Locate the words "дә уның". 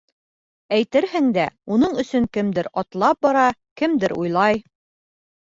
1.35-1.99